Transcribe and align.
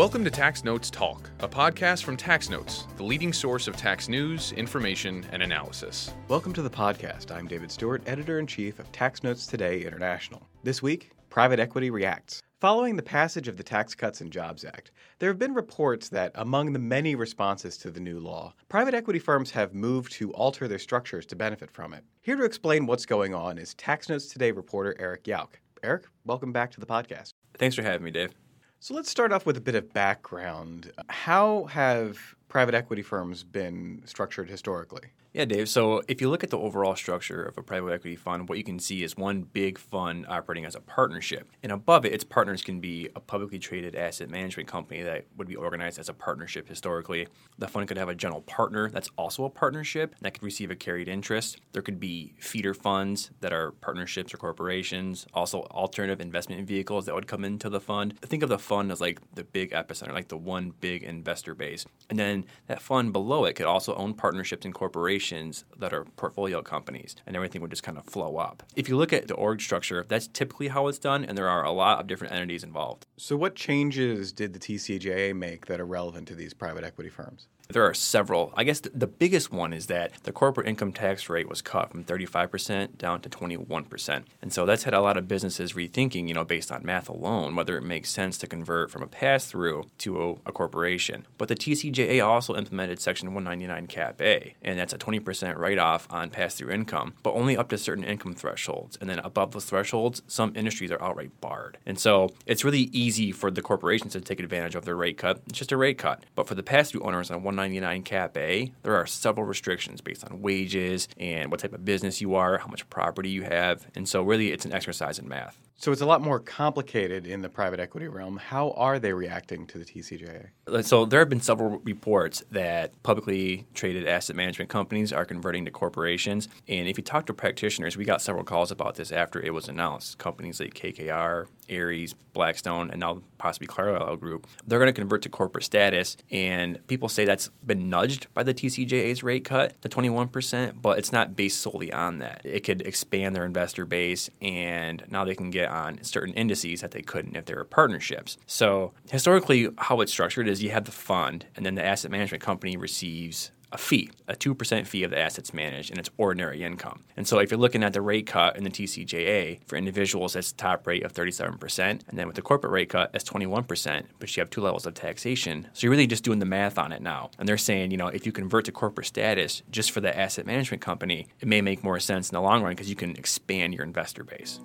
Welcome 0.00 0.24
to 0.24 0.30
Tax 0.30 0.64
Notes 0.64 0.88
Talk, 0.88 1.28
a 1.40 1.46
podcast 1.46 2.04
from 2.04 2.16
Tax 2.16 2.48
Notes, 2.48 2.86
the 2.96 3.02
leading 3.02 3.34
source 3.34 3.68
of 3.68 3.76
tax 3.76 4.08
news, 4.08 4.52
information, 4.52 5.26
and 5.30 5.42
analysis. 5.42 6.14
Welcome 6.26 6.54
to 6.54 6.62
the 6.62 6.70
podcast. 6.70 7.30
I'm 7.30 7.46
David 7.46 7.70
Stewart, 7.70 8.02
editor 8.06 8.38
in 8.38 8.46
chief 8.46 8.78
of 8.78 8.90
Tax 8.92 9.22
Notes 9.22 9.46
Today 9.46 9.82
International. 9.82 10.48
This 10.62 10.80
week, 10.80 11.10
private 11.28 11.60
equity 11.60 11.90
reacts. 11.90 12.40
Following 12.62 12.96
the 12.96 13.02
passage 13.02 13.46
of 13.46 13.58
the 13.58 13.62
Tax 13.62 13.94
Cuts 13.94 14.22
and 14.22 14.32
Jobs 14.32 14.64
Act, 14.64 14.90
there 15.18 15.28
have 15.28 15.38
been 15.38 15.52
reports 15.52 16.08
that 16.08 16.32
among 16.36 16.72
the 16.72 16.78
many 16.78 17.14
responses 17.14 17.76
to 17.76 17.90
the 17.90 18.00
new 18.00 18.20
law, 18.20 18.54
private 18.70 18.94
equity 18.94 19.18
firms 19.18 19.50
have 19.50 19.74
moved 19.74 20.12
to 20.12 20.32
alter 20.32 20.66
their 20.66 20.78
structures 20.78 21.26
to 21.26 21.36
benefit 21.36 21.70
from 21.70 21.92
it. 21.92 22.04
Here 22.22 22.36
to 22.36 22.44
explain 22.44 22.86
what's 22.86 23.04
going 23.04 23.34
on 23.34 23.58
is 23.58 23.74
Tax 23.74 24.08
Notes 24.08 24.28
Today 24.28 24.50
reporter 24.50 24.96
Eric 24.98 25.24
Yauck. 25.24 25.60
Eric, 25.82 26.04
welcome 26.24 26.52
back 26.52 26.70
to 26.70 26.80
the 26.80 26.86
podcast. 26.86 27.34
Thanks 27.58 27.76
for 27.76 27.82
having 27.82 28.04
me, 28.04 28.10
Dave. 28.10 28.32
So 28.80 28.94
let's 28.94 29.10
start 29.10 29.30
off 29.32 29.44
with 29.46 29.56
a 29.56 29.60
bit 29.60 29.74
of 29.74 29.92
background. 29.92 30.90
How 31.08 31.64
have 31.66 32.18
private 32.48 32.74
equity 32.74 33.02
firms 33.02 33.44
been 33.44 34.02
structured 34.06 34.48
historically? 34.48 35.12
Yeah, 35.32 35.44
Dave. 35.44 35.68
So 35.68 36.02
if 36.08 36.20
you 36.20 36.28
look 36.28 36.42
at 36.42 36.50
the 36.50 36.58
overall 36.58 36.96
structure 36.96 37.40
of 37.44 37.56
a 37.56 37.62
private 37.62 37.92
equity 37.92 38.16
fund, 38.16 38.48
what 38.48 38.58
you 38.58 38.64
can 38.64 38.80
see 38.80 39.04
is 39.04 39.16
one 39.16 39.42
big 39.42 39.78
fund 39.78 40.26
operating 40.28 40.64
as 40.64 40.74
a 40.74 40.80
partnership. 40.80 41.48
And 41.62 41.70
above 41.70 42.04
it, 42.04 42.12
its 42.12 42.24
partners 42.24 42.62
can 42.62 42.80
be 42.80 43.08
a 43.14 43.20
publicly 43.20 43.60
traded 43.60 43.94
asset 43.94 44.28
management 44.28 44.68
company 44.68 45.02
that 45.02 45.26
would 45.36 45.46
be 45.46 45.54
organized 45.54 46.00
as 46.00 46.08
a 46.08 46.14
partnership 46.14 46.68
historically. 46.68 47.28
The 47.58 47.68
fund 47.68 47.86
could 47.86 47.96
have 47.96 48.08
a 48.08 48.14
general 48.14 48.40
partner 48.40 48.90
that's 48.90 49.08
also 49.16 49.44
a 49.44 49.50
partnership 49.50 50.16
that 50.20 50.34
could 50.34 50.42
receive 50.42 50.72
a 50.72 50.74
carried 50.74 51.06
interest. 51.06 51.58
There 51.70 51.82
could 51.82 52.00
be 52.00 52.34
feeder 52.40 52.74
funds 52.74 53.30
that 53.40 53.52
are 53.52 53.70
partnerships 53.70 54.34
or 54.34 54.38
corporations, 54.38 55.28
also 55.32 55.60
alternative 55.70 56.20
investment 56.20 56.66
vehicles 56.66 57.06
that 57.06 57.14
would 57.14 57.28
come 57.28 57.44
into 57.44 57.70
the 57.70 57.80
fund. 57.80 58.20
Think 58.20 58.42
of 58.42 58.48
the 58.48 58.58
fund 58.58 58.90
as 58.90 59.00
like 59.00 59.20
the 59.32 59.44
big 59.44 59.70
epicenter, 59.70 60.12
like 60.12 60.26
the 60.26 60.36
one 60.36 60.74
big 60.80 61.04
investor 61.04 61.54
base. 61.54 61.86
And 62.08 62.18
then 62.18 62.46
that 62.66 62.82
fund 62.82 63.12
below 63.12 63.44
it 63.44 63.54
could 63.54 63.66
also 63.66 63.94
own 63.94 64.14
partnerships 64.14 64.64
and 64.64 64.74
corporations 64.74 65.19
corporations 65.20 65.64
that 65.78 65.92
are 65.92 66.04
portfolio 66.16 66.62
companies, 66.62 67.14
and 67.26 67.36
everything 67.36 67.60
would 67.60 67.70
just 67.70 67.82
kind 67.82 67.98
of 67.98 68.04
flow 68.04 68.38
up. 68.38 68.62
If 68.74 68.88
you 68.88 68.96
look 68.96 69.12
at 69.12 69.28
the 69.28 69.34
org 69.34 69.60
structure, 69.60 70.06
that's 70.08 70.26
typically 70.26 70.68
how 70.68 70.88
it's 70.88 70.98
done, 70.98 71.24
and 71.24 71.36
there 71.36 71.48
are 71.48 71.64
a 71.64 71.72
lot 71.72 72.00
of 72.00 72.06
different 72.06 72.32
entities 72.32 72.64
involved. 72.64 73.06
So, 73.18 73.36
what 73.36 73.54
changes 73.54 74.32
did 74.32 74.54
the 74.54 74.58
TCJA 74.58 75.36
make 75.36 75.66
that 75.66 75.78
are 75.78 75.86
relevant 75.86 76.26
to 76.28 76.34
these 76.34 76.54
private 76.54 76.84
equity 76.84 77.10
firms? 77.10 77.48
There 77.72 77.84
are 77.84 77.94
several. 77.94 78.52
I 78.56 78.64
guess 78.64 78.80
the 78.80 79.06
biggest 79.06 79.52
one 79.52 79.72
is 79.72 79.86
that 79.86 80.12
the 80.24 80.32
corporate 80.32 80.66
income 80.66 80.92
tax 80.92 81.28
rate 81.28 81.48
was 81.48 81.62
cut 81.62 81.90
from 81.90 82.04
35% 82.04 82.98
down 82.98 83.20
to 83.20 83.28
21%. 83.28 84.24
And 84.42 84.52
so 84.52 84.66
that's 84.66 84.82
had 84.82 84.94
a 84.94 85.00
lot 85.00 85.16
of 85.16 85.28
businesses 85.28 85.74
rethinking, 85.74 86.26
you 86.26 86.34
know, 86.34 86.44
based 86.44 86.72
on 86.72 86.84
math 86.84 87.08
alone, 87.08 87.54
whether 87.54 87.76
it 87.76 87.82
makes 87.82 88.10
sense 88.10 88.38
to 88.38 88.46
convert 88.46 88.90
from 88.90 89.02
a 89.02 89.06
pass 89.06 89.46
through 89.46 89.84
to 89.98 90.22
a, 90.22 90.48
a, 90.48 90.52
corporation. 90.52 91.26
But 91.38 91.48
the 91.48 91.54
TCJA 91.54 92.26
also 92.26 92.56
implemented 92.56 93.00
Section 93.00 93.32
199 93.34 93.86
Cap 93.86 94.20
A, 94.20 94.54
and 94.62 94.78
that's 94.78 94.92
a 94.92 94.98
20% 94.98 95.56
write 95.56 95.78
off 95.78 96.06
on 96.10 96.30
pass 96.30 96.54
through 96.56 96.72
income, 96.72 97.14
but 97.22 97.34
only 97.34 97.56
up 97.56 97.68
to 97.68 97.78
certain 97.78 98.04
income 98.04 98.34
thresholds. 98.34 98.98
And 99.00 99.08
then 99.08 99.20
above 99.20 99.52
those 99.52 99.64
thresholds, 99.64 100.22
some 100.26 100.52
industries 100.56 100.90
are 100.90 101.02
outright 101.02 101.40
barred. 101.40 101.78
And 101.86 101.98
so 101.98 102.30
it's 102.46 102.64
really 102.64 102.90
easy 102.92 103.32
for 103.32 103.50
the 103.50 103.62
corporations 103.62 104.12
to 104.14 104.20
take 104.20 104.40
advantage 104.40 104.74
of 104.74 104.84
their 104.84 104.96
rate 104.96 105.18
cut. 105.18 105.40
It's 105.46 105.58
just 105.58 105.72
a 105.72 105.76
rate 105.76 105.98
cut. 105.98 106.24
But 106.34 106.48
for 106.48 106.54
the 106.54 106.62
pass 106.62 106.90
through 106.90 107.02
owners 107.02 107.30
on 107.30 107.42
199 107.42 107.59
Cap 108.04 108.36
A, 108.36 108.72
there 108.82 108.96
are 108.96 109.06
several 109.06 109.46
restrictions 109.46 110.00
based 110.00 110.24
on 110.24 110.40
wages 110.40 111.08
and 111.18 111.50
what 111.50 111.60
type 111.60 111.72
of 111.72 111.84
business 111.84 112.20
you 112.20 112.34
are, 112.34 112.58
how 112.58 112.66
much 112.66 112.88
property 112.90 113.30
you 113.30 113.42
have. 113.42 113.86
And 113.94 114.08
so, 114.08 114.22
really, 114.22 114.52
it's 114.52 114.64
an 114.64 114.72
exercise 114.72 115.18
in 115.18 115.28
math. 115.28 115.58
So 115.80 115.92
it's 115.92 116.02
a 116.02 116.06
lot 116.06 116.20
more 116.20 116.38
complicated 116.38 117.26
in 117.26 117.40
the 117.40 117.48
private 117.48 117.80
equity 117.80 118.06
realm. 118.06 118.36
How 118.36 118.72
are 118.72 118.98
they 118.98 119.14
reacting 119.14 119.66
to 119.68 119.78
the 119.78 119.84
TCJA? 119.86 120.84
So 120.84 121.06
there 121.06 121.20
have 121.20 121.30
been 121.30 121.40
several 121.40 121.78
reports 121.78 122.42
that 122.50 123.02
publicly 123.02 123.66
traded 123.72 124.06
asset 124.06 124.36
management 124.36 124.68
companies 124.68 125.10
are 125.10 125.24
converting 125.24 125.64
to 125.64 125.70
corporations. 125.70 126.50
And 126.68 126.86
if 126.86 126.98
you 126.98 127.02
talk 127.02 127.24
to 127.26 127.32
practitioners, 127.32 127.96
we 127.96 128.04
got 128.04 128.20
several 128.20 128.44
calls 128.44 128.70
about 128.70 128.96
this 128.96 129.10
after 129.10 129.40
it 129.40 129.54
was 129.54 129.70
announced. 129.70 130.18
Companies 130.18 130.60
like 130.60 130.74
KKR, 130.74 131.46
Ares, 131.70 132.14
Blackstone, 132.34 132.90
and 132.90 133.00
now 133.00 133.22
possibly 133.38 133.66
Carlyle 133.66 134.16
Group, 134.16 134.46
they're 134.66 134.78
going 134.78 134.92
to 134.92 134.92
convert 134.92 135.22
to 135.22 135.30
corporate 135.30 135.64
status. 135.64 136.18
And 136.30 136.86
people 136.88 137.08
say 137.08 137.24
that's 137.24 137.49
been 137.64 137.90
nudged 137.90 138.32
by 138.34 138.42
the 138.42 138.54
TCJA's 138.54 139.22
rate 139.22 139.44
cut 139.44 139.80
to 139.82 139.88
21%, 139.88 140.80
but 140.80 140.98
it's 140.98 141.12
not 141.12 141.36
based 141.36 141.60
solely 141.60 141.92
on 141.92 142.18
that. 142.18 142.40
It 142.44 142.60
could 142.60 142.82
expand 142.82 143.36
their 143.36 143.44
investor 143.44 143.84
base, 143.84 144.30
and 144.40 145.04
now 145.08 145.24
they 145.24 145.34
can 145.34 145.50
get 145.50 145.68
on 145.70 146.02
certain 146.02 146.34
indices 146.34 146.80
that 146.80 146.92
they 146.92 147.02
couldn't 147.02 147.36
if 147.36 147.44
they 147.44 147.54
were 147.54 147.64
partnerships. 147.64 148.38
So 148.46 148.92
historically, 149.10 149.68
how 149.78 150.00
it's 150.00 150.12
structured 150.12 150.48
is 150.48 150.62
you 150.62 150.70
have 150.70 150.84
the 150.84 150.92
fund, 150.92 151.46
and 151.56 151.66
then 151.66 151.74
the 151.74 151.84
asset 151.84 152.10
management 152.10 152.42
company 152.42 152.76
receives 152.76 153.52
a 153.72 153.78
fee, 153.78 154.10
a 154.28 154.34
2% 154.34 154.86
fee 154.86 155.04
of 155.04 155.10
the 155.10 155.18
assets 155.18 155.54
managed, 155.54 155.90
and 155.90 155.98
it's 155.98 156.10
ordinary 156.16 156.62
income. 156.62 157.04
And 157.16 157.26
so 157.26 157.38
if 157.38 157.50
you're 157.50 157.60
looking 157.60 157.82
at 157.82 157.92
the 157.92 158.02
rate 158.02 158.26
cut 158.26 158.56
in 158.56 158.64
the 158.64 158.70
TCJA, 158.70 159.60
for 159.66 159.76
individuals, 159.76 160.32
that's 160.32 160.52
the 160.52 160.58
top 160.58 160.86
rate 160.86 161.04
of 161.04 161.12
37%, 161.12 161.78
and 161.80 162.02
then 162.12 162.26
with 162.26 162.36
the 162.36 162.42
corporate 162.42 162.72
rate 162.72 162.88
cut, 162.88 163.12
that's 163.12 163.24
21%, 163.24 164.04
but 164.18 164.36
you 164.36 164.40
have 164.40 164.50
two 164.50 164.60
levels 164.60 164.86
of 164.86 164.94
taxation. 164.94 165.68
So 165.72 165.84
you're 165.84 165.92
really 165.92 166.06
just 166.06 166.24
doing 166.24 166.38
the 166.38 166.46
math 166.46 166.78
on 166.78 166.92
it 166.92 167.02
now. 167.02 167.30
And 167.38 167.48
they're 167.48 167.58
saying, 167.58 167.90
you 167.90 167.96
know, 167.96 168.08
if 168.08 168.26
you 168.26 168.32
convert 168.32 168.64
to 168.66 168.72
corporate 168.72 169.06
status 169.06 169.62
just 169.70 169.92
for 169.92 170.00
the 170.00 170.16
asset 170.16 170.46
management 170.46 170.82
company, 170.82 171.28
it 171.40 171.48
may 171.48 171.60
make 171.60 171.84
more 171.84 172.00
sense 172.00 172.30
in 172.30 172.34
the 172.34 172.40
long 172.40 172.62
run 172.62 172.72
because 172.72 172.90
you 172.90 172.96
can 172.96 173.16
expand 173.16 173.74
your 173.74 173.84
investor 173.84 174.24
base. 174.24 174.60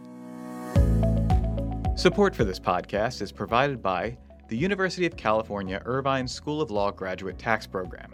Support 1.96 2.36
for 2.36 2.44
this 2.44 2.60
podcast 2.60 3.22
is 3.22 3.32
provided 3.32 3.82
by 3.82 4.18
the 4.48 4.58
University 4.58 5.06
of 5.06 5.16
California 5.16 5.82
Irvine 5.86 6.28
School 6.28 6.62
of 6.62 6.70
Law 6.70 6.92
Graduate 6.92 7.40
Tax 7.40 7.66
Program. 7.66 8.12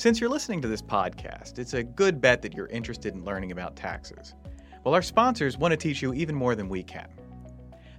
Since 0.00 0.18
you're 0.18 0.30
listening 0.30 0.62
to 0.62 0.68
this 0.68 0.80
podcast, 0.80 1.58
it's 1.58 1.74
a 1.74 1.84
good 1.84 2.22
bet 2.22 2.40
that 2.40 2.54
you're 2.54 2.68
interested 2.68 3.12
in 3.12 3.22
learning 3.22 3.52
about 3.52 3.76
taxes. 3.76 4.34
Well, 4.82 4.94
our 4.94 5.02
sponsors 5.02 5.58
want 5.58 5.72
to 5.72 5.76
teach 5.76 6.00
you 6.00 6.14
even 6.14 6.34
more 6.34 6.54
than 6.54 6.70
we 6.70 6.82
can. 6.82 7.06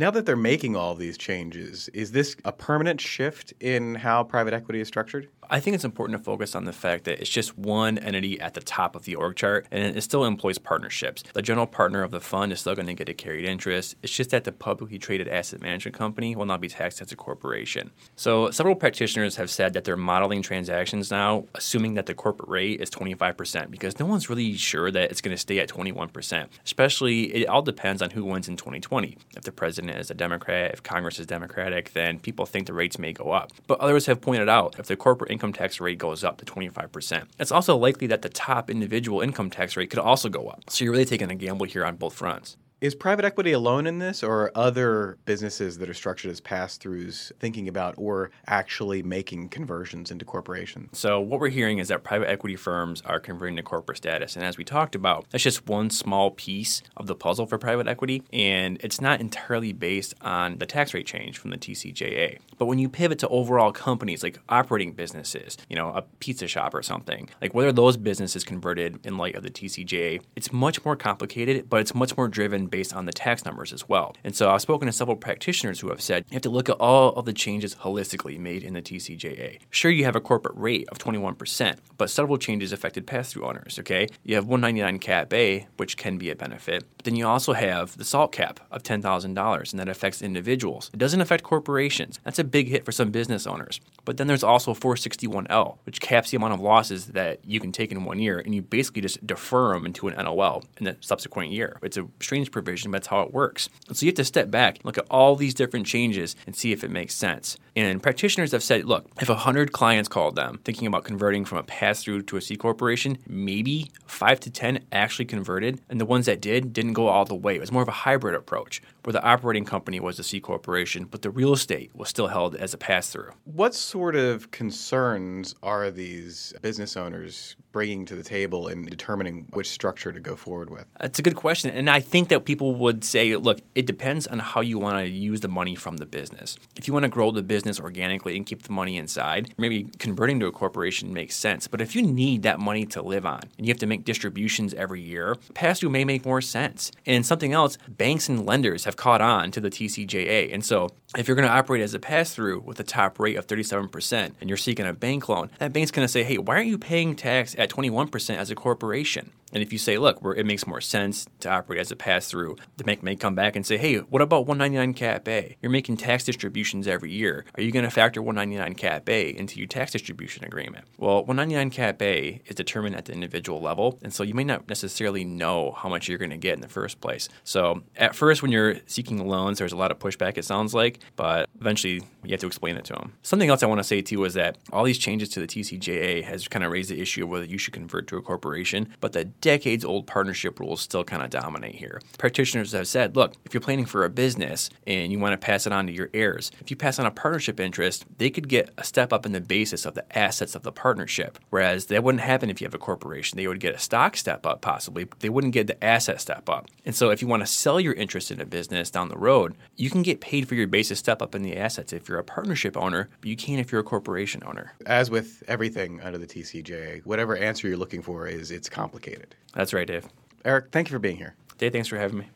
Now 0.00 0.10
that 0.12 0.24
they're 0.24 0.34
making 0.34 0.76
all 0.76 0.94
these 0.94 1.18
changes, 1.18 1.90
is 1.90 2.12
this 2.12 2.34
a 2.46 2.52
permanent 2.52 3.02
shift 3.02 3.52
in 3.60 3.96
how 3.96 4.24
private 4.24 4.54
equity 4.54 4.80
is 4.80 4.88
structured? 4.88 5.28
I 5.52 5.58
think 5.58 5.74
it's 5.74 5.84
important 5.84 6.16
to 6.16 6.24
focus 6.24 6.54
on 6.54 6.64
the 6.64 6.72
fact 6.72 7.04
that 7.04 7.20
it's 7.20 7.28
just 7.28 7.58
one 7.58 7.98
entity 7.98 8.40
at 8.40 8.54
the 8.54 8.60
top 8.60 8.94
of 8.94 9.04
the 9.04 9.16
org 9.16 9.34
chart 9.34 9.66
and 9.72 9.96
it 9.96 10.00
still 10.02 10.24
employs 10.24 10.58
partnerships. 10.58 11.24
The 11.34 11.42
general 11.42 11.66
partner 11.66 12.04
of 12.04 12.12
the 12.12 12.20
fund 12.20 12.52
is 12.52 12.60
still 12.60 12.76
going 12.76 12.86
to 12.86 12.94
get 12.94 13.08
a 13.08 13.14
carried 13.14 13.44
interest. 13.44 13.96
It's 14.00 14.12
just 14.12 14.30
that 14.30 14.44
the 14.44 14.52
publicly 14.52 14.96
traded 14.96 15.26
asset 15.26 15.60
management 15.60 15.98
company 15.98 16.36
will 16.36 16.46
not 16.46 16.60
be 16.60 16.68
taxed 16.68 17.02
as 17.02 17.10
a 17.10 17.16
corporation. 17.16 17.90
So, 18.14 18.52
several 18.52 18.76
practitioners 18.76 19.36
have 19.36 19.50
said 19.50 19.72
that 19.72 19.82
they're 19.82 19.96
modeling 19.96 20.40
transactions 20.40 21.10
now, 21.10 21.46
assuming 21.54 21.94
that 21.94 22.06
the 22.06 22.14
corporate 22.14 22.48
rate 22.48 22.80
is 22.80 22.88
25% 22.88 23.72
because 23.72 23.98
no 23.98 24.06
one's 24.06 24.30
really 24.30 24.56
sure 24.56 24.92
that 24.92 25.10
it's 25.10 25.20
going 25.20 25.34
to 25.34 25.40
stay 25.40 25.58
at 25.58 25.68
21%. 25.68 26.46
Especially, 26.64 27.34
it 27.34 27.48
all 27.48 27.62
depends 27.62 28.02
on 28.02 28.10
who 28.10 28.24
wins 28.24 28.48
in 28.48 28.56
2020. 28.56 29.18
If 29.36 29.42
the 29.42 29.52
president 29.52 29.89
is 29.98 30.10
a 30.10 30.14
Democrat, 30.14 30.72
if 30.72 30.82
Congress 30.82 31.18
is 31.18 31.26
Democratic, 31.26 31.92
then 31.92 32.18
people 32.18 32.46
think 32.46 32.66
the 32.66 32.72
rates 32.72 32.98
may 32.98 33.12
go 33.12 33.32
up. 33.32 33.52
But 33.66 33.80
others 33.80 34.06
have 34.06 34.20
pointed 34.20 34.48
out 34.48 34.78
if 34.78 34.86
the 34.86 34.96
corporate 34.96 35.30
income 35.30 35.52
tax 35.52 35.80
rate 35.80 35.98
goes 35.98 36.24
up 36.24 36.38
to 36.38 36.44
25%. 36.44 37.24
It's 37.38 37.52
also 37.52 37.76
likely 37.76 38.06
that 38.08 38.22
the 38.22 38.28
top 38.28 38.70
individual 38.70 39.20
income 39.20 39.50
tax 39.50 39.76
rate 39.76 39.90
could 39.90 39.98
also 39.98 40.28
go 40.28 40.48
up. 40.48 40.68
So 40.68 40.84
you're 40.84 40.92
really 40.92 41.04
taking 41.04 41.30
a 41.30 41.34
gamble 41.34 41.66
here 41.66 41.84
on 41.84 41.96
both 41.96 42.14
fronts. 42.14 42.56
Is 42.80 42.94
private 42.94 43.26
equity 43.26 43.52
alone 43.52 43.86
in 43.86 43.98
this, 43.98 44.22
or 44.22 44.50
other 44.54 45.18
businesses 45.26 45.76
that 45.78 45.90
are 45.90 45.94
structured 45.94 46.30
as 46.30 46.40
pass 46.40 46.78
throughs 46.78 47.30
thinking 47.38 47.68
about 47.68 47.94
or 47.98 48.30
actually 48.46 49.02
making 49.02 49.50
conversions 49.50 50.10
into 50.10 50.24
corporations? 50.24 50.98
So, 50.98 51.20
what 51.20 51.40
we're 51.40 51.50
hearing 51.50 51.76
is 51.76 51.88
that 51.88 52.04
private 52.04 52.30
equity 52.30 52.56
firms 52.56 53.02
are 53.04 53.20
converting 53.20 53.56
to 53.56 53.62
corporate 53.62 53.98
status. 53.98 54.34
And 54.34 54.46
as 54.46 54.56
we 54.56 54.64
talked 54.64 54.94
about, 54.94 55.26
that's 55.28 55.44
just 55.44 55.68
one 55.68 55.90
small 55.90 56.30
piece 56.30 56.82
of 56.96 57.06
the 57.06 57.14
puzzle 57.14 57.44
for 57.44 57.58
private 57.58 57.86
equity. 57.86 58.22
And 58.32 58.78
it's 58.80 58.98
not 58.98 59.20
entirely 59.20 59.74
based 59.74 60.14
on 60.22 60.56
the 60.56 60.64
tax 60.64 60.94
rate 60.94 61.06
change 61.06 61.36
from 61.36 61.50
the 61.50 61.58
TCJA. 61.58 62.38
But 62.56 62.64
when 62.64 62.78
you 62.78 62.88
pivot 62.88 63.18
to 63.18 63.28
overall 63.28 63.72
companies 63.72 64.22
like 64.22 64.38
operating 64.48 64.92
businesses, 64.92 65.58
you 65.68 65.76
know, 65.76 65.88
a 65.88 66.00
pizza 66.20 66.48
shop 66.48 66.72
or 66.72 66.82
something, 66.82 67.28
like 67.42 67.52
whether 67.52 67.72
those 67.72 67.98
businesses 67.98 68.42
converted 68.42 69.04
in 69.04 69.18
light 69.18 69.34
of 69.34 69.42
the 69.42 69.50
TCJA, 69.50 70.22
it's 70.34 70.50
much 70.50 70.82
more 70.82 70.96
complicated, 70.96 71.68
but 71.68 71.80
it's 71.80 71.94
much 71.94 72.16
more 72.16 72.26
driven 72.26 72.69
based 72.70 72.94
on 72.94 73.06
the 73.06 73.12
tax 73.12 73.44
numbers 73.44 73.72
as 73.72 73.88
well. 73.88 74.14
And 74.24 74.34
so 74.34 74.50
I've 74.50 74.62
spoken 74.62 74.86
to 74.86 74.92
several 74.92 75.16
practitioners 75.16 75.80
who 75.80 75.90
have 75.90 76.00
said 76.00 76.24
you 76.30 76.34
have 76.34 76.42
to 76.42 76.50
look 76.50 76.68
at 76.68 76.76
all 76.76 77.10
of 77.14 77.24
the 77.24 77.32
changes 77.32 77.74
holistically 77.76 78.38
made 78.38 78.62
in 78.62 78.74
the 78.74 78.82
TCJA. 78.82 79.58
Sure, 79.70 79.90
you 79.90 80.04
have 80.04 80.16
a 80.16 80.20
corporate 80.20 80.56
rate 80.56 80.88
of 80.90 80.98
21%, 80.98 81.78
but 81.98 82.10
several 82.10 82.38
changes 82.38 82.72
affected 82.72 83.06
pass 83.06 83.32
through 83.32 83.46
owners, 83.46 83.78
okay? 83.78 84.06
You 84.24 84.36
have 84.36 84.46
199 84.46 84.98
cap 85.00 85.32
A, 85.32 85.66
which 85.76 85.96
can 85.96 86.18
be 86.18 86.30
a 86.30 86.36
benefit, 86.36 86.84
but 86.96 87.04
then 87.04 87.16
you 87.16 87.26
also 87.26 87.52
have 87.52 87.96
the 87.96 88.04
SALT 88.04 88.32
cap 88.32 88.60
of 88.70 88.82
$10,000, 88.82 89.70
and 89.70 89.80
that 89.80 89.88
affects 89.88 90.22
individuals. 90.22 90.90
It 90.92 90.98
doesn't 90.98 91.20
affect 91.20 91.44
corporations. 91.44 92.18
That's 92.24 92.38
a 92.38 92.44
big 92.44 92.68
hit 92.68 92.84
for 92.84 92.92
some 92.92 93.10
business 93.10 93.46
owners. 93.46 93.80
But 94.04 94.16
then 94.16 94.26
there's 94.26 94.42
also 94.42 94.74
461L, 94.74 95.78
which 95.84 96.00
caps 96.00 96.30
the 96.30 96.36
amount 96.36 96.54
of 96.54 96.60
losses 96.60 97.06
that 97.08 97.40
you 97.44 97.60
can 97.60 97.72
take 97.72 97.92
in 97.92 98.04
one 98.04 98.18
year, 98.18 98.38
and 98.38 98.54
you 98.54 98.62
basically 98.62 99.02
just 99.02 99.26
defer 99.26 99.74
them 99.74 99.86
into 99.86 100.08
an 100.08 100.16
NOL 100.22 100.62
in 100.78 100.84
the 100.84 100.96
subsequent 101.00 101.50
year. 101.52 101.78
It's 101.82 101.96
a 101.96 102.06
strange 102.20 102.50
provision, 102.50 102.59
but 102.62 102.98
that's 102.98 103.08
how 103.08 103.22
it 103.22 103.32
works. 103.32 103.68
So 103.92 104.04
you 104.04 104.10
have 104.10 104.16
to 104.16 104.24
step 104.24 104.50
back, 104.50 104.78
look 104.84 104.98
at 104.98 105.06
all 105.10 105.36
these 105.36 105.54
different 105.54 105.86
changes, 105.86 106.36
and 106.46 106.56
see 106.56 106.72
if 106.72 106.84
it 106.84 106.90
makes 106.90 107.14
sense. 107.14 107.56
And 107.76 108.02
practitioners 108.02 108.52
have 108.52 108.62
said, 108.62 108.84
look, 108.84 109.06
if 109.20 109.28
100 109.28 109.72
clients 109.72 110.08
called 110.08 110.36
them 110.36 110.60
thinking 110.64 110.86
about 110.86 111.04
converting 111.04 111.44
from 111.44 111.58
a 111.58 111.62
pass 111.62 112.02
through 112.02 112.22
to 112.22 112.36
a 112.36 112.40
C 112.40 112.56
corporation, 112.56 113.18
maybe 113.26 113.90
5 114.06 114.40
to 114.40 114.50
10 114.50 114.84
actually 114.92 115.24
converted, 115.24 115.80
and 115.88 116.00
the 116.00 116.04
ones 116.04 116.26
that 116.26 116.40
did 116.40 116.72
didn't 116.72 116.94
go 116.94 117.08
all 117.08 117.24
the 117.24 117.34
way. 117.34 117.54
It 117.54 117.60
was 117.60 117.72
more 117.72 117.82
of 117.82 117.88
a 117.88 117.92
hybrid 117.92 118.34
approach 118.34 118.82
where 119.04 119.12
the 119.12 119.22
operating 119.22 119.64
company 119.64 120.00
was 120.00 120.18
a 120.18 120.24
C 120.24 120.40
corporation, 120.40 121.04
but 121.04 121.22
the 121.22 121.30
real 121.30 121.52
estate 121.52 121.90
was 121.94 122.08
still 122.08 122.26
held 122.26 122.54
as 122.56 122.74
a 122.74 122.78
pass 122.78 123.10
through. 123.10 123.30
What 123.44 123.74
sort 123.74 124.16
of 124.16 124.50
concerns 124.50 125.54
are 125.62 125.90
these 125.90 126.52
business 126.60 126.96
owners 126.96 127.56
bringing 127.72 128.04
to 128.06 128.16
the 128.16 128.22
table 128.22 128.68
in 128.68 128.84
determining 128.84 129.46
which 129.52 129.68
structure 129.68 130.12
to 130.12 130.20
go 130.20 130.36
forward 130.36 130.70
with? 130.70 130.86
That's 131.00 131.18
a 131.18 131.22
good 131.22 131.36
question. 131.36 131.70
And 131.70 131.88
I 131.88 132.00
think 132.00 132.28
that 132.28 132.44
people 132.44 132.74
would 132.76 133.04
say, 133.04 133.36
look, 133.36 133.60
it 133.74 133.86
depends 133.86 134.26
on 134.26 134.38
how 134.38 134.60
you 134.60 134.78
want 134.78 134.98
to 134.98 135.08
use 135.08 135.40
the 135.40 135.48
money 135.48 135.74
from 135.74 135.98
the 135.98 136.06
business. 136.06 136.56
If 136.76 136.86
you 136.86 136.94
want 136.94 137.04
to 137.04 137.08
grow 137.08 137.30
the 137.30 137.42
business 137.42 137.80
organically 137.80 138.36
and 138.36 138.44
keep 138.44 138.62
the 138.62 138.72
money 138.72 138.96
inside, 138.96 139.54
maybe 139.58 139.84
converting 139.98 140.40
to 140.40 140.46
a 140.46 140.52
corporation 140.52 141.12
makes 141.12 141.36
sense. 141.36 141.68
But 141.68 141.80
if 141.80 141.94
you 141.94 142.02
need 142.02 142.42
that 142.42 142.58
money 142.58 142.86
to 142.86 143.02
live 143.02 143.26
on 143.26 143.42
and 143.56 143.66
you 143.66 143.70
have 143.70 143.80
to 143.80 143.86
make 143.86 144.04
distributions 144.04 144.74
every 144.74 145.00
year, 145.00 145.36
pass 145.54 145.80
through 145.80 145.90
may 145.90 146.04
make 146.04 146.24
more 146.24 146.40
sense. 146.40 146.90
And 147.06 147.24
something 147.24 147.52
else, 147.52 147.78
banks 147.88 148.28
and 148.28 148.46
lenders 148.46 148.84
have 148.84 148.96
caught 148.96 149.20
on 149.20 149.50
to 149.52 149.60
the 149.60 149.70
TCJA. 149.70 150.52
And 150.52 150.64
so 150.64 150.90
if 151.16 151.26
you're 151.26 151.34
going 151.36 151.48
to 151.48 151.54
operate 151.54 151.82
as 151.82 151.94
a 151.94 151.98
pass 151.98 152.34
through 152.34 152.60
with 152.60 152.78
a 152.80 152.84
top 152.84 153.18
rate 153.18 153.36
of 153.36 153.46
37% 153.46 154.32
and 154.40 154.50
you're 154.50 154.56
seeking 154.56 154.86
a 154.86 154.92
bank 154.92 155.28
loan, 155.28 155.50
that 155.58 155.72
bank's 155.72 155.90
going 155.90 156.04
to 156.04 156.12
say, 156.12 156.22
hey, 156.22 156.38
why 156.38 156.56
aren't 156.56 156.68
you 156.68 156.78
paying 156.78 157.16
tax 157.16 157.54
at 157.60 157.70
21% 157.70 158.36
as 158.36 158.50
a 158.50 158.54
corporation? 158.54 159.32
And 159.52 159.62
if 159.62 159.72
you 159.72 159.78
say, 159.78 159.98
look, 159.98 160.20
it 160.36 160.46
makes 160.46 160.66
more 160.66 160.80
sense 160.80 161.26
to 161.40 161.50
operate 161.50 161.80
as 161.80 161.90
a 161.90 161.96
pass 161.96 162.28
through, 162.28 162.56
the 162.76 162.84
bank 162.84 163.02
may 163.02 163.16
come 163.16 163.34
back 163.34 163.56
and 163.56 163.66
say, 163.66 163.76
hey, 163.76 163.98
what 163.98 164.22
about 164.22 164.46
199 164.46 164.94
Cap 164.94 165.28
A? 165.28 165.56
You're 165.60 165.70
making 165.70 165.96
tax 165.96 166.24
distributions 166.24 166.86
every 166.86 167.10
year. 167.10 167.44
Are 167.56 167.62
you 167.62 167.72
going 167.72 167.84
to 167.84 167.90
factor 167.90 168.22
199 168.22 168.74
Cap 168.74 169.08
A 169.08 169.36
into 169.36 169.58
your 169.58 169.66
tax 169.66 169.92
distribution 169.92 170.44
agreement? 170.44 170.86
Well, 170.98 171.24
199 171.24 171.70
Cap 171.70 172.02
A 172.02 172.40
is 172.46 172.54
determined 172.54 172.96
at 172.96 173.06
the 173.06 173.12
individual 173.12 173.60
level, 173.60 173.98
and 174.02 174.12
so 174.12 174.22
you 174.22 174.34
may 174.34 174.44
not 174.44 174.68
necessarily 174.68 175.24
know 175.24 175.72
how 175.72 175.88
much 175.88 176.08
you're 176.08 176.18
going 176.18 176.30
to 176.30 176.36
get 176.36 176.54
in 176.54 176.60
the 176.60 176.68
first 176.68 177.00
place. 177.00 177.28
So 177.44 177.82
at 177.96 178.14
first, 178.14 178.42
when 178.42 178.52
you're 178.52 178.76
seeking 178.86 179.26
loans, 179.26 179.58
there's 179.58 179.72
a 179.72 179.76
lot 179.76 179.90
of 179.90 179.98
pushback, 179.98 180.38
it 180.38 180.44
sounds 180.44 180.74
like, 180.74 181.00
but 181.16 181.48
eventually 181.60 182.02
you 182.22 182.30
have 182.30 182.40
to 182.40 182.46
explain 182.46 182.76
it 182.76 182.84
to 182.86 182.92
them. 182.94 183.14
Something 183.22 183.50
else 183.50 183.62
I 183.62 183.66
want 183.66 183.80
to 183.80 183.84
say 183.84 184.02
too 184.02 184.24
is 184.24 184.34
that 184.34 184.58
all 184.72 184.84
these 184.84 184.98
changes 184.98 185.28
to 185.30 185.40
the 185.40 185.46
TCJA 185.46 186.24
has 186.24 186.48
kind 186.48 186.64
of 186.64 186.70
raised 186.70 186.90
the 186.90 187.00
issue 187.00 187.24
of 187.24 187.30
whether 187.30 187.44
you 187.44 187.58
should 187.58 187.74
convert 187.74 188.06
to 188.08 188.16
a 188.16 188.22
corporation, 188.22 188.88
but 189.00 189.12
the 189.12 189.24
decades 189.40 189.84
old 189.84 190.06
partnership 190.06 190.60
rules 190.60 190.80
still 190.80 191.04
kind 191.04 191.22
of 191.22 191.30
dominate 191.30 191.74
here. 191.74 192.00
Practitioners 192.18 192.72
have 192.72 192.88
said, 192.88 193.16
look, 193.16 193.34
if 193.44 193.54
you're 193.54 193.60
planning 193.60 193.86
for 193.86 194.04
a 194.04 194.10
business 194.10 194.70
and 194.86 195.12
you 195.12 195.18
want 195.18 195.32
to 195.32 195.44
pass 195.44 195.66
it 195.66 195.72
on 195.72 195.86
to 195.86 195.92
your 195.92 196.10
heirs, 196.14 196.50
if 196.60 196.70
you 196.70 196.76
pass 196.76 196.98
on 196.98 197.06
a 197.06 197.10
partnership 197.10 197.60
interest, 197.60 198.04
they 198.18 198.30
could 198.30 198.48
get 198.48 198.70
a 198.78 198.84
step 198.84 199.12
up 199.12 199.26
in 199.26 199.32
the 199.32 199.40
basis 199.40 199.86
of 199.86 199.94
the 199.94 200.18
assets 200.18 200.54
of 200.54 200.62
the 200.62 200.72
partnership. 200.72 201.38
Whereas 201.50 201.86
that 201.86 202.04
wouldn't 202.04 202.22
happen 202.22 202.50
if 202.50 202.60
you 202.60 202.66
have 202.66 202.74
a 202.74 202.78
corporation. 202.78 203.36
They 203.36 203.46
would 203.46 203.60
get 203.60 203.74
a 203.74 203.78
stock 203.78 204.16
step 204.16 204.46
up 204.46 204.60
possibly, 204.60 205.04
but 205.04 205.20
they 205.20 205.28
wouldn't 205.28 205.54
get 205.54 205.66
the 205.66 205.82
asset 205.82 206.20
step 206.20 206.48
up. 206.48 206.68
And 206.84 206.94
so 206.94 207.10
if 207.10 207.22
you 207.22 207.28
want 207.28 207.42
to 207.42 207.46
sell 207.46 207.80
your 207.80 207.94
interest 207.94 208.30
in 208.30 208.40
a 208.40 208.46
business 208.46 208.90
down 208.90 209.08
the 209.08 209.16
road, 209.16 209.54
you 209.76 209.90
can 209.90 210.02
get 210.02 210.20
paid 210.20 210.48
for 210.48 210.54
your 210.54 210.66
basis 210.66 210.98
step 210.98 211.22
up 211.22 211.34
in 211.34 211.42
the 211.42 211.56
assets 211.56 211.92
if 211.92 212.08
you're 212.08 212.18
a 212.18 212.24
partnership 212.24 212.76
owner, 212.76 213.08
but 213.20 213.28
you 213.28 213.36
can't 213.36 213.60
if 213.60 213.72
you're 213.72 213.80
a 213.80 213.84
corporation 213.84 214.42
owner. 214.44 214.74
As 214.86 215.10
with 215.10 215.42
everything 215.48 216.00
under 216.02 216.18
the 216.18 216.26
TCJA, 216.26 217.04
whatever 217.04 217.36
answer 217.36 217.68
you're 217.68 217.76
looking 217.76 218.02
for 218.02 218.26
is 218.26 218.50
it's 218.50 218.68
complicated. 218.68 219.29
That's 219.54 219.72
right, 219.72 219.86
Dave. 219.86 220.06
Eric, 220.44 220.66
thank 220.72 220.88
you 220.88 220.92
for 220.92 220.98
being 220.98 221.16
here. 221.16 221.34
Dave, 221.58 221.72
thanks 221.72 221.88
for 221.88 221.98
having 221.98 222.18
me. 222.18 222.28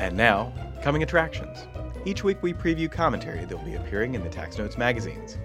And 0.00 0.16
now, 0.16 0.52
coming 0.82 1.02
attractions. 1.02 1.66
Each 2.04 2.24
week 2.24 2.42
we 2.42 2.52
preview 2.52 2.90
commentary 2.90 3.44
that 3.44 3.56
will 3.56 3.64
be 3.64 3.74
appearing 3.74 4.14
in 4.14 4.22
the 4.22 4.30
Tax 4.30 4.58
Notes 4.58 4.78
magazines. 4.78 5.36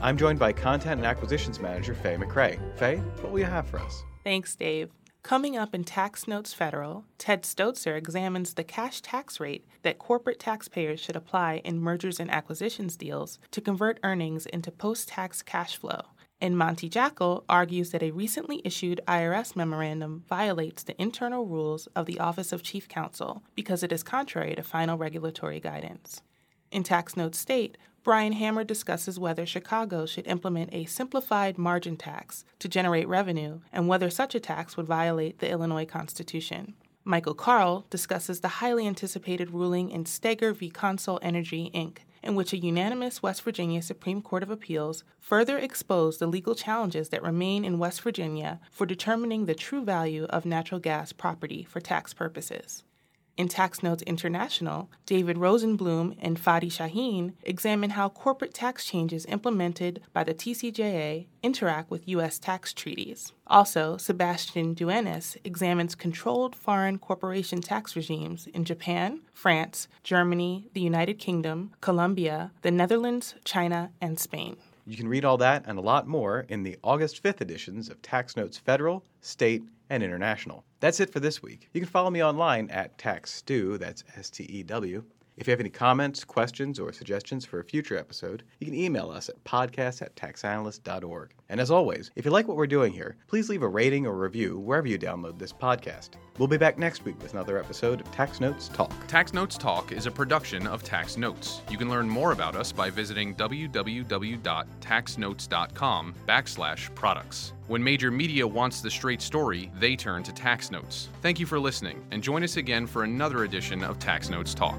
I'm 0.00 0.16
joined 0.16 0.38
by 0.38 0.52
Content 0.52 0.98
and 0.98 1.06
Acquisitions 1.06 1.60
Manager 1.60 1.94
Faye 1.94 2.16
McRae. 2.16 2.58
Faye, 2.78 2.96
what 2.96 3.30
will 3.30 3.38
you 3.38 3.44
have 3.44 3.68
for 3.68 3.78
us? 3.78 4.02
Thanks, 4.24 4.56
Dave. 4.56 4.90
Coming 5.22 5.58
up 5.58 5.74
in 5.74 5.84
Tax 5.84 6.26
Notes 6.26 6.54
Federal, 6.54 7.04
Ted 7.18 7.42
Stotzer 7.42 7.96
examines 7.96 8.54
the 8.54 8.64
cash 8.64 9.02
tax 9.02 9.38
rate 9.38 9.66
that 9.82 9.98
corporate 9.98 10.40
taxpayers 10.40 10.98
should 10.98 11.16
apply 11.16 11.60
in 11.62 11.78
mergers 11.78 12.18
and 12.18 12.30
acquisitions 12.30 12.96
deals 12.96 13.38
to 13.50 13.60
convert 13.60 14.00
earnings 14.02 14.46
into 14.46 14.70
post 14.70 15.08
tax 15.08 15.42
cash 15.42 15.76
flow. 15.76 16.00
And 16.40 16.56
Monte 16.56 16.88
Jackel 16.88 17.44
argues 17.48 17.90
that 17.90 18.02
a 18.02 18.12
recently 18.12 18.62
issued 18.64 19.00
IRS 19.06 19.54
memorandum 19.54 20.24
violates 20.26 20.82
the 20.82 21.00
internal 21.00 21.44
rules 21.44 21.86
of 21.94 22.06
the 22.06 22.18
Office 22.18 22.52
of 22.52 22.62
Chief 22.62 22.88
Counsel 22.88 23.42
because 23.54 23.82
it 23.82 23.92
is 23.92 24.02
contrary 24.02 24.54
to 24.54 24.62
final 24.62 24.96
regulatory 24.96 25.60
guidance. 25.60 26.22
In 26.70 26.82
Tax 26.82 27.16
Notes 27.16 27.38
State, 27.38 27.76
Brian 28.02 28.32
Hamer 28.32 28.64
discusses 28.64 29.18
whether 29.18 29.44
Chicago 29.44 30.06
should 30.06 30.26
implement 30.26 30.72
a 30.72 30.86
simplified 30.86 31.58
margin 31.58 31.98
tax 31.98 32.46
to 32.58 32.68
generate 32.68 33.08
revenue 33.08 33.60
and 33.72 33.86
whether 33.88 34.08
such 34.08 34.34
a 34.34 34.40
tax 34.40 34.76
would 34.76 34.86
violate 34.86 35.40
the 35.40 35.50
Illinois 35.50 35.84
Constitution. 35.84 36.74
Michael 37.04 37.34
Carl 37.34 37.86
discusses 37.90 38.40
the 38.40 38.48
highly 38.48 38.86
anticipated 38.86 39.50
ruling 39.50 39.90
in 39.90 40.06
Steager 40.06 40.54
v. 40.54 40.70
Consol 40.70 41.18
Energy, 41.20 41.70
Inc., 41.74 41.98
in 42.22 42.34
which 42.34 42.52
a 42.52 42.58
unanimous 42.58 43.22
West 43.22 43.42
Virginia 43.42 43.82
Supreme 43.82 44.22
Court 44.22 44.42
of 44.42 44.50
Appeals 44.50 45.04
further 45.18 45.58
exposed 45.58 46.18
the 46.18 46.26
legal 46.26 46.54
challenges 46.54 47.08
that 47.08 47.22
remain 47.22 47.64
in 47.64 47.78
West 47.78 48.02
Virginia 48.02 48.60
for 48.70 48.86
determining 48.86 49.46
the 49.46 49.54
true 49.54 49.84
value 49.84 50.24
of 50.24 50.44
natural 50.44 50.80
gas 50.80 51.12
property 51.12 51.64
for 51.64 51.80
tax 51.80 52.12
purposes. 52.12 52.84
In 53.40 53.48
Tax 53.48 53.82
Notes 53.82 54.02
International, 54.02 54.90
David 55.06 55.38
Rosenbloom 55.38 56.14
and 56.20 56.38
Fadi 56.38 56.70
Shaheen 56.70 57.32
examine 57.42 57.88
how 57.88 58.10
corporate 58.10 58.52
tax 58.52 58.84
changes 58.84 59.24
implemented 59.24 60.02
by 60.12 60.24
the 60.24 60.34
TCJA 60.34 61.24
interact 61.42 61.90
with 61.90 62.06
U.S. 62.06 62.38
tax 62.38 62.74
treaties. 62.74 63.32
Also, 63.46 63.96
Sebastian 63.96 64.74
Duenas 64.74 65.38
examines 65.42 65.94
controlled 65.94 66.54
foreign 66.54 66.98
corporation 66.98 67.62
tax 67.62 67.96
regimes 67.96 68.46
in 68.48 68.66
Japan, 68.66 69.22
France, 69.32 69.88
Germany, 70.04 70.68
the 70.74 70.82
United 70.82 71.18
Kingdom, 71.18 71.72
Colombia, 71.80 72.52
the 72.60 72.70
Netherlands, 72.70 73.36
China, 73.44 73.90
and 74.02 74.20
Spain. 74.20 74.58
You 74.86 74.96
can 74.96 75.08
read 75.08 75.24
all 75.24 75.36
that 75.38 75.64
and 75.66 75.78
a 75.78 75.82
lot 75.82 76.06
more 76.06 76.46
in 76.48 76.62
the 76.62 76.78
August 76.82 77.22
5th 77.22 77.40
editions 77.40 77.88
of 77.88 78.00
Tax 78.02 78.36
Notes 78.36 78.58
Federal, 78.58 79.04
State, 79.20 79.62
and 79.90 80.02
International. 80.02 80.64
That's 80.80 81.00
it 81.00 81.12
for 81.12 81.20
this 81.20 81.42
week. 81.42 81.68
You 81.72 81.80
can 81.80 81.90
follow 81.90 82.10
me 82.10 82.22
online 82.24 82.70
at 82.70 82.96
TaxStew, 82.96 83.78
that's 83.78 84.04
S 84.16 84.30
T 84.30 84.44
E 84.44 84.62
W. 84.62 85.04
If 85.40 85.48
you 85.48 85.52
have 85.52 85.60
any 85.60 85.70
comments, 85.70 86.22
questions, 86.22 86.78
or 86.78 86.92
suggestions 86.92 87.46
for 87.46 87.60
a 87.60 87.64
future 87.64 87.96
episode, 87.96 88.42
you 88.58 88.66
can 88.66 88.74
email 88.74 89.10
us 89.10 89.30
at 89.30 89.42
podcast 89.42 90.02
at 90.02 90.14
taxanalyst.org. 90.14 91.30
And 91.48 91.58
as 91.58 91.70
always, 91.70 92.10
if 92.14 92.26
you 92.26 92.30
like 92.30 92.46
what 92.46 92.58
we're 92.58 92.66
doing 92.66 92.92
here, 92.92 93.16
please 93.26 93.48
leave 93.48 93.62
a 93.62 93.68
rating 93.68 94.06
or 94.06 94.16
review 94.16 94.58
wherever 94.58 94.86
you 94.86 94.98
download 94.98 95.38
this 95.38 95.52
podcast. 95.52 96.10
We'll 96.36 96.46
be 96.46 96.58
back 96.58 96.78
next 96.78 97.06
week 97.06 97.20
with 97.22 97.32
another 97.32 97.58
episode 97.58 98.02
of 98.02 98.12
Tax 98.12 98.38
Notes 98.38 98.68
Talk. 98.68 98.92
Tax 99.08 99.32
Notes 99.32 99.56
Talk 99.56 99.92
is 99.92 100.04
a 100.06 100.10
production 100.10 100.66
of 100.66 100.82
Tax 100.82 101.16
Notes. 101.16 101.62
You 101.70 101.78
can 101.78 101.88
learn 101.88 102.08
more 102.08 102.32
about 102.32 102.54
us 102.54 102.70
by 102.70 102.90
visiting 102.90 103.34
www.taxnotes.com 103.34 106.14
backslash 106.28 106.94
products. 106.94 107.52
When 107.66 107.82
major 107.82 108.10
media 108.10 108.46
wants 108.46 108.80
the 108.80 108.90
straight 108.90 109.22
story, 109.22 109.70
they 109.78 109.96
turn 109.96 110.22
to 110.24 110.32
Tax 110.32 110.70
Notes. 110.70 111.08
Thank 111.22 111.40
you 111.40 111.46
for 111.46 111.58
listening, 111.58 112.04
and 112.10 112.22
join 112.22 112.42
us 112.42 112.58
again 112.58 112.86
for 112.86 113.04
another 113.04 113.44
edition 113.44 113.82
of 113.82 113.98
Tax 113.98 114.28
Notes 114.28 114.52
Talk. 114.54 114.78